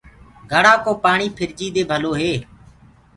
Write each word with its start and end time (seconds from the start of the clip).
گھڙآ 0.51 0.73
ڪو 0.83 0.91
پآڻي 1.03 1.27
ڦِرجي 1.37 1.67
دي 1.75 1.83
ڀلو 1.89 2.11
هي۔ 2.19 2.33